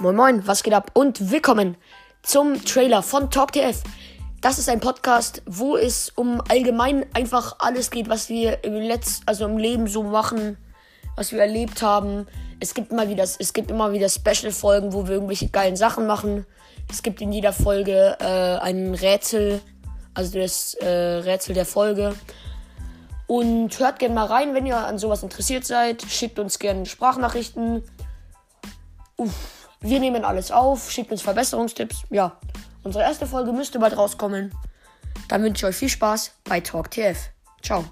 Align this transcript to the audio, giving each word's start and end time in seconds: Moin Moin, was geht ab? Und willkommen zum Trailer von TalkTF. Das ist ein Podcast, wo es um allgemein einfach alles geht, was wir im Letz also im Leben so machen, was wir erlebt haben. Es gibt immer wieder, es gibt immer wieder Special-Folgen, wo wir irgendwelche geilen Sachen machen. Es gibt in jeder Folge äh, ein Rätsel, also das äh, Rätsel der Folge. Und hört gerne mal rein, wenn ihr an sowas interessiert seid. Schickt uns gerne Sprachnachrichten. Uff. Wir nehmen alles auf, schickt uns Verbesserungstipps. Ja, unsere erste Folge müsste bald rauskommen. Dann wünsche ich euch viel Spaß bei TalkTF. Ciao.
Moin 0.00 0.14
Moin, 0.14 0.46
was 0.46 0.62
geht 0.62 0.74
ab? 0.74 0.92
Und 0.94 1.32
willkommen 1.32 1.76
zum 2.22 2.64
Trailer 2.64 3.02
von 3.02 3.32
TalkTF. 3.32 3.82
Das 4.40 4.60
ist 4.60 4.68
ein 4.68 4.78
Podcast, 4.78 5.42
wo 5.44 5.76
es 5.76 6.10
um 6.10 6.40
allgemein 6.48 7.04
einfach 7.14 7.56
alles 7.58 7.90
geht, 7.90 8.08
was 8.08 8.28
wir 8.28 8.62
im 8.62 8.74
Letz 8.74 9.22
also 9.26 9.44
im 9.46 9.58
Leben 9.58 9.88
so 9.88 10.04
machen, 10.04 10.56
was 11.16 11.32
wir 11.32 11.40
erlebt 11.40 11.82
haben. 11.82 12.28
Es 12.60 12.74
gibt 12.74 12.92
immer 12.92 13.08
wieder, 13.08 13.24
es 13.24 13.52
gibt 13.52 13.72
immer 13.72 13.90
wieder 13.92 14.08
Special-Folgen, 14.08 14.92
wo 14.92 15.04
wir 15.08 15.14
irgendwelche 15.14 15.48
geilen 15.48 15.74
Sachen 15.74 16.06
machen. 16.06 16.46
Es 16.88 17.02
gibt 17.02 17.20
in 17.20 17.32
jeder 17.32 17.52
Folge 17.52 18.16
äh, 18.20 18.58
ein 18.60 18.94
Rätsel, 18.94 19.60
also 20.14 20.38
das 20.38 20.74
äh, 20.74 20.86
Rätsel 20.86 21.56
der 21.56 21.66
Folge. 21.66 22.14
Und 23.26 23.76
hört 23.80 23.98
gerne 23.98 24.14
mal 24.14 24.26
rein, 24.26 24.54
wenn 24.54 24.64
ihr 24.64 24.76
an 24.76 24.96
sowas 24.96 25.24
interessiert 25.24 25.66
seid. 25.66 26.02
Schickt 26.02 26.38
uns 26.38 26.60
gerne 26.60 26.86
Sprachnachrichten. 26.86 27.82
Uff. 29.16 29.57
Wir 29.80 30.00
nehmen 30.00 30.24
alles 30.24 30.50
auf, 30.50 30.90
schickt 30.90 31.12
uns 31.12 31.22
Verbesserungstipps. 31.22 32.02
Ja, 32.10 32.36
unsere 32.82 33.04
erste 33.04 33.26
Folge 33.26 33.52
müsste 33.52 33.78
bald 33.78 33.96
rauskommen. 33.96 34.52
Dann 35.28 35.42
wünsche 35.42 35.66
ich 35.66 35.70
euch 35.70 35.76
viel 35.76 35.88
Spaß 35.88 36.32
bei 36.44 36.60
TalkTF. 36.60 37.30
Ciao. 37.62 37.84